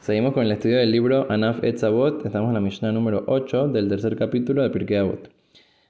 Seguimos 0.00 0.32
con 0.32 0.46
el 0.46 0.52
estudio 0.52 0.78
del 0.78 0.90
libro 0.90 1.26
Anaf 1.28 1.62
Etzavot. 1.62 2.24
Estamos 2.24 2.48
en 2.48 2.54
la 2.54 2.60
Mishnah 2.60 2.90
número 2.90 3.22
8 3.26 3.68
del 3.68 3.90
tercer 3.90 4.16
capítulo 4.16 4.62
de 4.62 4.70
Pirkei 4.70 4.96
Avot. 4.96 5.30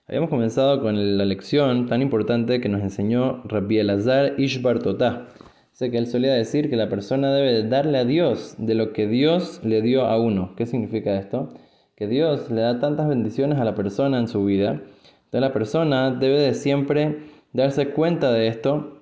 Habíamos 0.09 0.31
comenzado 0.31 0.83
con 0.83 1.17
la 1.17 1.25
lección 1.25 1.87
tan 1.87 2.03
importante 2.03 2.61
que 2.61 2.69
nos 2.69 2.83
enseñó 2.83 3.41
Rabbi 3.45 3.79
Elazar 3.79 4.35
Ishbar 4.37 4.81
Totah. 4.81 5.29
Sé 5.71 5.93
que 5.93 5.99
él 5.99 6.09
solía 6.09 6.35
decir 6.35 6.69
que 6.71 6.75
la 6.75 6.89
persona 6.89 7.33
debe 7.33 7.63
darle 7.63 7.99
a 7.99 8.05
Dios 8.05 8.57
de 8.59 8.75
lo 8.75 8.93
que 8.93 9.07
Dios 9.07 9.61
le 9.63 9.81
dio 9.81 10.07
a 10.07 10.19
uno. 10.19 10.55
¿Qué 10.57 10.67
significa 10.67 11.17
esto? 11.17 11.55
Que 11.95 12.09
Dios 12.09 12.51
le 12.51 12.63
da 12.63 12.81
tantas 12.81 13.07
bendiciones 13.07 13.61
a 13.61 13.65
la 13.65 13.77
persona 13.77 14.19
en 14.19 14.27
su 14.27 14.45
vida. 14.45 14.71
Entonces 14.71 15.41
la 15.41 15.53
persona 15.53 16.11
debe 16.11 16.41
de 16.41 16.55
siempre 16.55 17.19
darse 17.53 17.91
cuenta 17.91 18.33
de 18.33 18.49
esto 18.49 19.00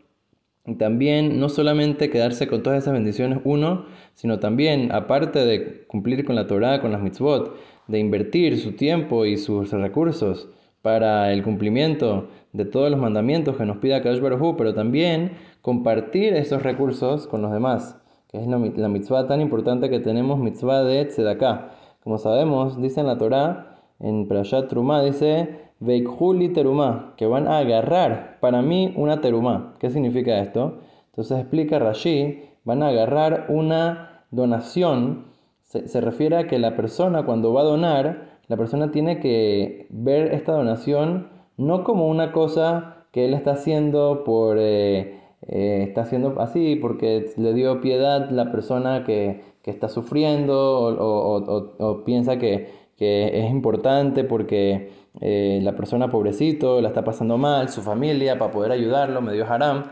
y 0.69 0.75
también 0.75 1.41
no 1.41 1.49
solamente 1.49 2.11
quedarse 2.11 2.47
con 2.47 2.63
todas 2.63 2.83
esas 2.83 2.93
bendiciones 2.93 3.41
uno, 3.45 3.87
sino 4.13 4.39
también, 4.39 4.93
aparte 4.93 5.47
de 5.47 5.87
cumplir 5.87 6.27
con 6.27 6.37
la 6.37 6.47
Torah, 6.47 6.83
con 6.83 6.93
las 6.93 7.01
mitzvot, 7.01 7.57
de 7.87 7.99
invertir 7.99 8.59
su 8.59 8.73
tiempo 8.73 9.25
y 9.25 9.39
sus 9.39 9.71
recursos 9.71 10.49
para 10.83 11.33
el 11.33 11.43
cumplimiento 11.43 12.29
de 12.53 12.67
todos 12.67 12.91
los 12.91 13.01
mandamientos 13.01 13.57
que 13.57 13.65
nos 13.65 13.79
pida 13.79 14.03
Kadosh 14.03 14.21
Baruj 14.21 14.57
pero 14.57 14.75
también 14.75 15.33
compartir 15.63 16.35
esos 16.35 16.63
recursos 16.63 17.27
con 17.27 17.41
los 17.41 17.51
demás, 17.51 18.01
que 18.31 18.39
es 18.39 18.47
la, 18.47 18.59
mitzvah 18.59 19.27
tan 19.27 19.41
importante 19.41 19.89
que 19.89 20.01
tenemos, 20.01 20.39
mitzvah 20.39 20.85
de 20.85 21.07
Tzedakah. 21.07 21.71
Como 22.05 22.19
sabemos, 22.19 22.81
dice 22.81 23.01
en 23.01 23.07
la 23.07 23.17
Torah, 23.17 23.68
en 24.01 24.29
Prashat 24.29 24.69
Trumah, 24.69 25.03
dice 25.03 25.69
Veikjuli 25.81 26.49
terumá, 26.49 27.15
que 27.17 27.27
van 27.27 27.47
a 27.47 27.59
agarrar 27.59 28.39
para 28.41 28.63
mí 28.63 28.93
una 28.97 29.21
terumá. 29.21 29.75
¿Qué 29.79 29.91
significa 29.91 30.41
esto? 30.41 30.79
Entonces 31.11 31.39
explica 31.39 31.79
Rashi, 31.79 32.43
van 32.65 32.83
a 32.83 32.89
agarrar 32.89 33.47
una 33.49 34.25
donación. 34.31 35.27
Se, 35.63 36.01
refiere 36.01 36.37
a 36.37 36.47
que 36.47 36.59
la 36.59 36.77
persona 36.77 37.25
cuando 37.25 37.53
va 37.53 37.61
a 37.61 37.65
donar, 37.65 38.39
la 38.49 38.57
persona 38.57 38.91
tiene 38.91 39.21
que 39.21 39.87
ver 39.91 40.33
esta 40.33 40.53
donación 40.53 41.29
no 41.57 41.85
como 41.85 42.09
una 42.09 42.33
cosa 42.33 43.05
que 43.13 43.25
él 43.27 43.35
está 43.35 43.53
haciendo 43.53 44.25
por... 44.25 44.59
Eh, 44.59 45.19
eh, 45.47 45.85
está 45.87 46.03
haciendo 46.03 46.41
así 46.41 46.75
porque 46.77 47.31
le 47.37 47.55
dio 47.55 47.81
piedad 47.81 48.29
la 48.31 48.51
persona 48.51 49.05
que, 49.05 49.47
está 49.65 49.91
sufriendo 49.91 50.57
o, 50.99 52.05
piensa 52.05 52.39
que, 52.39 52.69
que 52.99 53.41
es 53.41 53.51
importante 53.51 54.25
porque 54.25 54.91
eh, 55.21 55.61
la 55.63 55.77
persona 55.77 56.11
pobrecito 56.11 56.81
la 56.81 56.89
está 56.89 57.05
pasando 57.05 57.39
mal, 57.39 57.69
su 57.69 57.81
familia, 57.83 58.39
para 58.39 58.51
poder 58.51 58.73
ayudarlo, 58.73 59.23
medio 59.23 59.47
haram. 59.47 59.85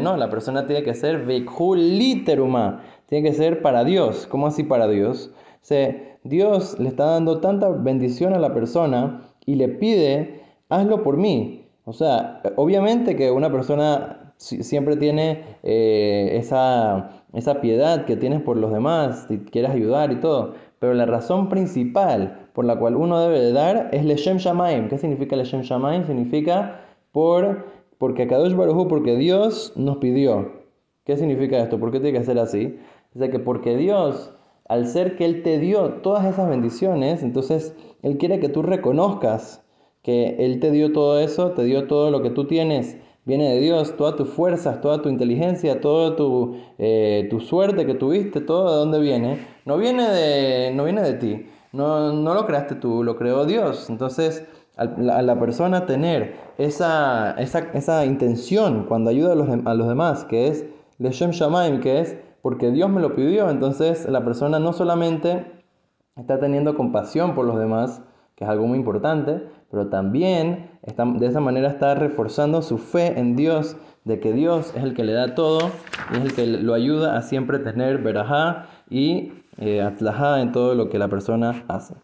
no, 0.00 0.16
la 0.16 0.30
persona 0.30 0.66
tiene 0.66 0.82
que 0.82 0.94
ser 0.94 1.26
literuma, 1.76 2.82
tiene 3.06 3.28
que 3.28 3.34
ser 3.34 3.62
para 3.62 3.84
Dios. 3.84 4.26
¿Cómo 4.26 4.46
así 4.46 4.64
para 4.64 4.88
Dios? 4.88 5.30
Dios 6.24 6.78
le 6.78 6.88
está 6.88 7.04
dando 7.04 7.40
tanta 7.40 7.68
bendición 7.68 8.34
a 8.34 8.38
la 8.38 8.54
persona 8.54 9.22
y 9.44 9.56
le 9.56 9.68
pide, 9.68 10.42
hazlo 10.68 11.02
por 11.02 11.16
mí. 11.16 11.66
O 11.84 11.92
sea, 11.92 12.42
obviamente 12.56 13.16
que 13.16 13.30
una 13.30 13.50
persona 13.50 14.34
siempre 14.36 14.96
tiene 14.96 15.42
eh, 15.62 16.30
esa, 16.34 17.22
esa 17.32 17.60
piedad 17.60 18.04
que 18.04 18.16
tienes 18.16 18.40
por 18.42 18.56
los 18.56 18.72
demás, 18.72 19.26
si 19.28 19.38
quieres 19.38 19.70
ayudar 19.70 20.12
y 20.12 20.20
todo. 20.20 20.54
Pero 20.78 20.94
la 20.94 21.06
razón 21.06 21.48
principal 21.48 22.48
por 22.52 22.64
la 22.64 22.78
cual 22.78 22.96
uno 22.96 23.20
debe 23.20 23.40
de 23.40 23.52
dar 23.52 23.90
es 23.92 24.04
Leshem 24.04 24.36
Shamaim. 24.36 24.88
¿Qué 24.88 24.98
significa 24.98 25.36
Leshem 25.36 25.62
Shamaim? 25.62 26.06
Significa 26.06 26.84
por, 27.12 27.66
porque 27.98 28.26
Kadosh 28.26 28.54
Baruj 28.54 28.88
porque 28.88 29.16
Dios 29.16 29.72
nos 29.76 29.96
pidió. 29.98 30.52
¿Qué 31.04 31.16
significa 31.16 31.58
esto? 31.58 31.80
¿Por 31.80 31.90
qué 31.90 32.00
tiene 32.00 32.18
que 32.18 32.24
ser 32.24 32.38
así? 32.38 32.78
Es 33.14 33.20
de 33.20 33.30
que 33.30 33.38
porque 33.38 33.76
Dios, 33.76 34.34
al 34.68 34.86
ser 34.86 35.16
que 35.16 35.24
Él 35.24 35.42
te 35.42 35.58
dio 35.58 35.94
todas 36.02 36.24
esas 36.26 36.48
bendiciones, 36.48 37.22
entonces 37.22 37.74
Él 38.02 38.18
quiere 38.18 38.38
que 38.40 38.48
tú 38.48 38.62
reconozcas 38.62 39.64
que 40.02 40.36
Él 40.38 40.60
te 40.60 40.70
dio 40.70 40.92
todo 40.92 41.18
eso, 41.18 41.52
te 41.52 41.64
dio 41.64 41.86
todo 41.86 42.10
lo 42.10 42.22
que 42.22 42.30
tú 42.30 42.46
tienes, 42.46 42.98
viene 43.28 43.50
de 43.50 43.60
Dios, 43.60 43.94
todas 43.98 44.16
tus 44.16 44.30
fuerzas, 44.30 44.80
toda 44.80 45.02
tu 45.02 45.10
inteligencia, 45.10 45.82
toda 45.82 46.16
tu, 46.16 46.56
eh, 46.78 47.26
tu 47.28 47.40
suerte 47.40 47.84
que 47.84 47.92
tuviste, 47.92 48.40
todo 48.40 48.72
de 48.72 48.76
dónde 48.78 49.00
viene, 49.00 49.46
no 49.66 49.76
viene 49.76 50.08
de, 50.08 50.72
no 50.74 50.84
viene 50.84 51.02
de 51.02 51.12
ti. 51.12 51.46
No, 51.72 52.14
no 52.14 52.32
lo 52.32 52.46
creaste 52.46 52.74
tú, 52.76 53.04
lo 53.04 53.18
creó 53.18 53.44
Dios. 53.44 53.90
Entonces, 53.90 54.48
a 54.78 54.86
la, 54.86 55.38
persona 55.38 55.84
tener 55.84 56.36
esa, 56.56 57.32
esa, 57.32 58.06
intención 58.06 58.86
cuando 58.88 59.10
ayuda 59.10 59.32
a 59.32 59.36
los, 59.36 59.48
a 59.66 59.74
los 59.74 59.88
demás, 59.88 60.24
que 60.24 60.48
es 60.48 60.64
Leshem 60.98 61.32
Shamaim, 61.32 61.80
que 61.80 62.00
es 62.00 62.16
porque 62.40 62.70
Dios 62.70 62.88
me 62.88 63.02
lo 63.02 63.14
pidió, 63.14 63.50
entonces 63.50 64.08
la 64.08 64.24
persona 64.24 64.58
no 64.58 64.72
solamente 64.72 65.44
está 66.16 66.40
teniendo 66.40 66.76
compasión 66.76 67.34
por 67.34 67.44
los 67.44 67.58
demás, 67.58 68.00
que 68.38 68.44
es 68.44 68.50
algo 68.50 68.68
muy 68.68 68.78
importante, 68.78 69.42
pero 69.68 69.88
también 69.88 70.70
está, 70.82 71.04
de 71.04 71.26
esa 71.26 71.40
manera 71.40 71.68
está 71.68 71.96
reforzando 71.96 72.62
su 72.62 72.78
fe 72.78 73.18
en 73.18 73.34
Dios, 73.34 73.76
de 74.04 74.20
que 74.20 74.32
Dios 74.32 74.72
es 74.76 74.84
el 74.84 74.94
que 74.94 75.02
le 75.02 75.12
da 75.12 75.34
todo 75.34 75.72
y 76.12 76.18
es 76.18 76.24
el 76.24 76.34
que 76.34 76.46
lo 76.46 76.74
ayuda 76.74 77.16
a 77.16 77.22
siempre 77.22 77.58
tener 77.58 77.98
verajá 77.98 78.66
y 78.88 79.32
eh, 79.58 79.84
en 80.38 80.52
todo 80.52 80.76
lo 80.76 80.88
que 80.88 81.00
la 81.00 81.08
persona 81.08 81.64
hace. 81.66 81.94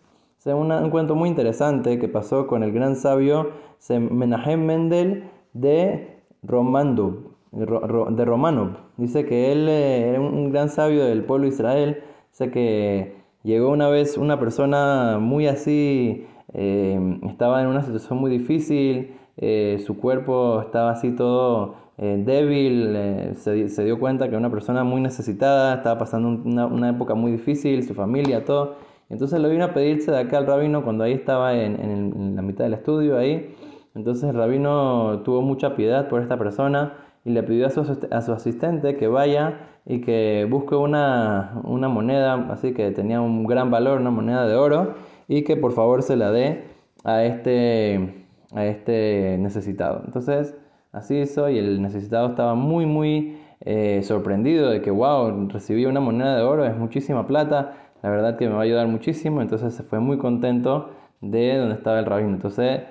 Es 0.45 0.53
un 0.53 0.91
cuento 0.91 1.15
muy 1.15 1.29
interesante 1.29 2.01
que 2.01 2.09
pasó 2.09 2.49
con 2.49 2.65
el 2.65 2.73
gran 2.73 2.97
sabio 2.97 3.53
Menahem 3.89 4.67
Mendel 4.67 5.31
de 5.53 6.19
Romanov, 6.43 7.15
de 7.53 8.25
Romanov. 8.25 8.77
Dice 8.97 9.25
que 9.25 9.53
él 9.53 9.69
eh, 9.69 10.09
era 10.11 10.21
un 10.21 10.51
gran 10.51 10.69
sabio 10.69 11.05
del 11.05 11.23
pueblo 11.23 11.47
de 11.47 11.55
Israel. 11.55 12.03
Dice 12.33 12.51
que 12.51 13.24
llegó 13.45 13.71
una 13.71 13.89
vez 13.89 14.19
una 14.19 14.41
persona 14.41 15.19
muy 15.21 15.47
así, 15.47 16.27
eh, 16.53 17.19
estaba 17.29 17.63
en 17.63 17.69
una 17.69 17.83
situación 17.83 18.19
muy 18.19 18.31
difícil, 18.31 19.15
eh, 19.37 19.83
su 19.87 19.99
cuerpo 19.99 20.61
estaba 20.61 20.91
así 20.93 21.13
todo 21.13 21.77
eh, 21.97 22.21
débil, 22.25 22.93
eh, 22.97 23.35
se, 23.37 23.85
dio 23.85 24.01
cuenta 24.01 24.29
que 24.29 24.37
una 24.37 24.51
persona 24.51 24.83
muy 24.83 25.01
necesitada, 25.01 25.77
estaba 25.77 25.99
pasando 25.99 26.29
una, 26.29 26.91
época 26.91 27.15
muy 27.15 27.33
difícil, 27.33 27.85
su 27.85 27.95
familia, 27.95 28.45
todo. 28.45 28.77
Entonces 29.11 29.41
lo 29.41 29.49
vino 29.49 29.65
a 29.65 29.75
pedirse 29.75 30.11
de 30.11 30.19
acá 30.19 30.39
al 30.39 30.47
rabino 30.47 30.83
cuando 30.83 31.05
ahí 31.05 31.13
estaba 31.13 31.55
en, 31.55 32.35
la 32.35 32.43
mitad 32.43 32.65
del 32.65 32.75
estudio, 32.75 33.17
ahí. 33.17 33.55
Entonces 33.95 34.29
el 34.29 34.35
rabino 34.37 35.23
tuvo 35.25 35.43
mucha 35.43 35.77
piedad 35.77 36.09
por 36.09 36.21
esta 36.21 36.37
persona 36.37 37.04
y 37.25 37.31
le 37.31 37.43
pidió 37.43 37.67
a 37.67 37.71
su, 37.71 37.81
a 38.11 38.21
su 38.21 38.33
asistente 38.33 38.97
que 38.97 39.09
vaya 39.09 39.61
y 39.87 40.01
que 40.01 40.47
busque 40.49 40.75
una, 40.75 41.61
una 41.65 41.89
moneda, 41.89 42.49
así 42.51 42.73
que 42.75 42.91
tenía 42.91 43.21
un 43.21 43.47
gran 43.47 43.71
valor, 43.71 44.01
una 44.01 44.11
moneda 44.11 44.47
de 44.47 44.57
oro, 44.57 44.95
y 45.29 45.45
que 45.45 45.57
por 45.57 45.73
favor 45.73 46.03
se 46.03 46.17
la 46.17 46.31
dé 46.31 46.65
a 47.05 47.25
este, 47.25 48.27
a 48.55 48.67
este 48.67 49.37
necesitado. 49.39 50.03
Entonces, 50.05 50.55
Así 50.95 51.19
hizo 51.19 51.51
y 51.51 51.59
el 51.59 51.83
necesitado 51.83 52.29
estaba 52.29 52.55
muy, 52.55 52.87
muy 52.87 53.37
eh, 53.63 54.01
sorprendido 54.05 54.71
de 54.71 54.81
que, 54.81 54.93
wow, 54.93 55.49
recibí 55.49 55.87
una 55.87 55.99
moneda 55.99 56.37
de 56.37 56.43
oro, 56.43 56.65
es 56.65 56.77
muchísima 56.77 57.27
plata, 57.27 57.73
la 58.01 58.11
verdad 58.11 58.37
que 58.37 58.47
me 58.47 58.55
va 58.55 58.61
a 58.61 58.63
ayudar 58.63 58.87
muchísimo, 58.87 59.43
entonces 59.43 59.75
se 59.75 59.83
fue 59.83 59.99
muy 59.99 60.19
contento 60.19 60.91
de 61.21 61.57
donde 61.57 61.75
estaba 61.75 61.99
el 61.99 62.07
rabino. 62.07 62.35
Entonces, 62.35 62.83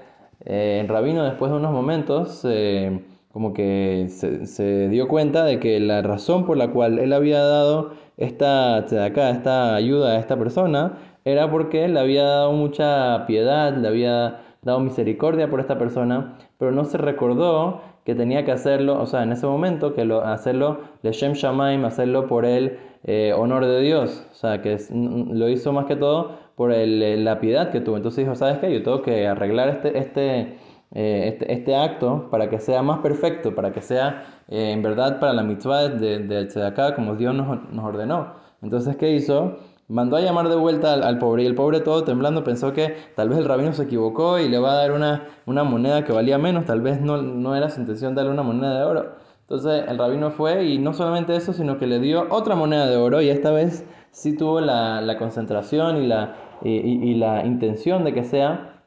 eh, 0.41 0.79
el 0.81 0.89
rabino 0.89 1.23
después 1.23 1.49
de 1.49 1.57
unos 1.57 1.71
momentos, 1.71 2.41
eh, 2.43 3.05
como 3.33 3.51
que 3.53 4.05
se, 4.09 4.89
dio 4.89 5.07
cuenta 5.07 5.43
de 5.43 5.59
que 5.59 5.79
la 5.79 6.03
razón 6.03 6.45
por 6.45 6.55
la 6.55 6.69
cual 6.69 6.99
él 6.99 7.13
había 7.13 7.41
dado 7.41 7.93
esta, 8.15 8.85
esta 8.85 9.75
ayuda 9.75 10.11
a 10.11 10.19
esta 10.19 10.37
persona 10.37 10.99
era 11.25 11.49
porque 11.49 11.87
le 11.87 11.99
había 11.99 12.25
dado 12.25 12.53
mucha 12.53 13.25
piedad, 13.25 13.75
le 13.75 13.87
había 13.87 14.41
dado 14.61 14.79
misericordia 14.81 15.49
por 15.49 15.59
esta 15.59 15.79
persona, 15.79 16.37
pero 16.59 16.71
no 16.71 16.85
se 16.85 16.99
recordó 16.99 17.81
que 18.05 18.13
tenía 18.13 18.45
que 18.45 18.51
hacerlo, 18.51 19.01
o 19.01 19.07
sea, 19.07 19.23
en 19.23 19.31
ese 19.31 19.47
momento, 19.47 19.95
que 19.95 20.05
lo, 20.05 20.23
hacerlo 20.23 20.81
Leshem 21.01 21.33
Shamaim, 21.33 21.85
hacerlo 21.85 22.27
por 22.27 22.45
el 22.45 22.77
eh, 23.03 23.33
honor 23.35 23.65
de 23.65 23.81
Dios, 23.81 24.27
o 24.31 24.35
sea, 24.35 24.61
que 24.61 24.77
lo 24.91 25.49
hizo 25.49 25.73
más 25.73 25.85
que 25.85 25.95
todo 25.95 26.37
por 26.55 26.71
el, 26.71 27.01
eh, 27.01 27.17
la 27.17 27.39
piedad 27.39 27.71
que 27.71 27.81
tuvo. 27.81 27.97
Entonces 27.97 28.25
dijo, 28.25 28.35
¿sabes 28.35 28.59
qué? 28.59 28.71
Yo 28.71 28.83
tengo 28.83 29.01
que 29.01 29.27
arreglar 29.27 29.69
este, 29.69 29.97
este, 29.97 30.57
eh, 30.93 31.29
este, 31.33 31.51
este, 31.51 31.75
acto 31.75 32.29
para 32.29 32.49
que 32.49 32.59
sea 32.59 32.83
más 32.83 32.99
perfecto, 32.99 33.55
para 33.55 33.71
que 33.71 33.81
sea 33.81 34.25
en 34.47 34.81
verdad 34.83 35.19
para 35.19 35.33
la 35.33 35.43
mitzvah 35.43 35.89
de, 35.89 36.19
de, 36.19 36.45
de 36.45 36.93
como 36.95 37.15
Dios 37.15 37.33
nos, 37.33 37.69
nos 37.71 37.85
ordenó. 37.85 38.33
Entonces, 38.61 38.95
¿qué 38.95 39.11
hizo? 39.11 39.57
Mandó 39.89 40.15
a 40.15 40.21
llamar 40.21 40.47
de 40.47 40.55
vuelta 40.55 40.93
al, 40.93 41.19
pobre 41.19 41.43
y 41.43 41.45
el 41.45 41.55
pobre 41.55 41.81
todo 41.81 42.03
temblando 42.03 42.43
pensó 42.43 42.71
que 42.71 42.95
tal 43.15 43.29
vez 43.29 43.37
el 43.37 43.45
rabino 43.45 43.73
se 43.73 43.83
equivocó 43.83 44.39
y 44.39 44.47
le 44.47 44.57
va 44.57 44.71
a 44.71 44.75
dar 44.75 44.93
una, 44.93 45.27
una 45.45 45.63
moneda 45.63 46.05
que 46.05 46.13
valía 46.13 46.37
menos, 46.37 46.65
tal 46.65 46.81
vez 46.81 47.01
no, 47.01 47.21
no 47.21 47.55
era 47.55 47.69
su 47.69 47.81
intención 47.81 48.15
darle 48.15 48.31
una 48.31 48.43
moneda 48.43 48.79
de 48.79 48.85
oro. 48.85 49.15
Entonces 49.41 49.83
el 49.87 49.97
rabino 49.97 50.31
fue 50.31 50.63
y 50.63 50.79
no 50.79 50.93
solamente 50.93 51.35
eso, 51.35 51.51
sino 51.51 51.77
que 51.77 51.85
le 51.85 51.99
dio 51.99 52.27
otra 52.29 52.55
moneda 52.55 52.87
de 52.87 52.95
oro 52.95 53.21
y 53.21 53.29
esta 53.29 53.51
vez 53.51 53.85
sí 54.11 54.37
tuvo 54.37 54.61
la, 54.61 55.01
la 55.01 55.17
concentración 55.17 55.97
y 55.97 56.07
la, 56.07 56.35
y, 56.63 57.13
la 57.15 57.45
intención 57.45 58.05
de 58.05 58.13
que 58.13 58.23
sea 58.23 58.82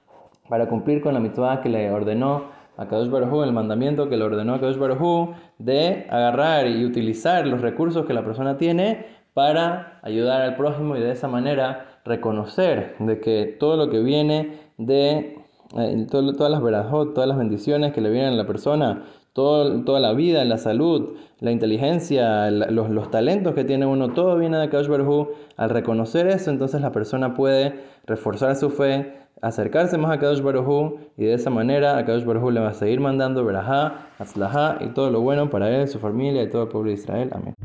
para 0.48 0.68
cumplir 0.68 1.00
con 1.00 1.14
la 1.14 1.20
mitzvah 1.20 1.60
que 1.60 1.68
le 1.68 1.90
ordenó 1.90 2.44
a 2.76 2.86
Kadosh 2.86 3.08
Baruj 3.08 3.44
el 3.44 3.52
mandamiento 3.52 4.08
que 4.08 4.16
le 4.16 4.24
ordenó 4.24 4.54
a 4.54 4.60
Kadosh 4.60 4.78
Baruj 4.78 5.34
de 5.58 6.06
agarrar 6.10 6.66
y 6.66 6.84
utilizar 6.84 7.46
los 7.46 7.60
recursos 7.60 8.06
que 8.06 8.14
la 8.14 8.24
persona 8.24 8.58
tiene 8.58 9.06
para 9.34 9.98
ayudar 10.02 10.42
al 10.42 10.56
prójimo 10.56 10.96
y 10.96 11.00
de 11.00 11.12
esa 11.12 11.28
manera 11.28 12.00
reconocer 12.04 12.96
de 12.98 13.20
que 13.20 13.56
todo 13.58 13.76
lo 13.76 13.90
que 13.90 14.00
viene 14.00 14.60
de 14.78 15.38
eh, 15.76 16.06
todas 16.10 16.50
las 16.50 16.62
verajot, 16.62 17.14
todas 17.14 17.28
las 17.28 17.36
bendiciones 17.36 17.92
que 17.92 18.00
le 18.00 18.10
vienen 18.10 18.34
a 18.34 18.36
la 18.36 18.46
persona, 18.46 19.04
toda 19.36 20.00
la 20.00 20.14
vida, 20.14 20.42
la 20.46 20.56
salud, 20.56 21.10
la 21.40 21.50
inteligencia, 21.50 22.50
los, 22.50 22.88
los, 22.88 23.10
talentos 23.10 23.54
que 23.54 23.64
tiene 23.64 23.84
uno, 23.84 24.14
todo 24.14 24.38
viene 24.38 24.56
de 24.56 24.70
Kaush 24.70 24.88
Baruj 24.88 25.28
Al 25.58 25.68
reconocer 25.68 26.26
eso, 26.26 26.50
entonces 26.50 26.80
la 26.80 26.90
persona 26.90 27.34
puede 27.34 27.74
reforzar 28.06 28.56
su 28.56 28.70
fe, 28.70 29.12
acercarse 29.42 29.98
más 29.98 30.10
a 30.12 30.18
Kadosh 30.18 30.40
Baruj 30.40 30.94
y 31.18 31.26
de 31.26 31.34
esa 31.34 31.50
manera 31.50 31.98
a 31.98 32.06
Kadosh 32.06 32.24
Baruj 32.24 32.50
le 32.50 32.60
va 32.60 32.70
a 32.70 32.74
seguir 32.74 33.00
mandando 33.00 33.44
verajá, 33.44 34.08
atzlajá 34.18 34.78
y 34.80 34.88
todo 34.94 35.10
lo 35.10 35.20
bueno 35.20 35.50
para 35.50 35.68
él, 35.68 35.86
su 35.86 35.98
familia 35.98 36.42
y 36.42 36.48
todo 36.48 36.62
el 36.62 36.68
pueblo 36.68 36.88
de 36.88 36.94
Israel. 36.94 37.28
Amén. 37.32 37.55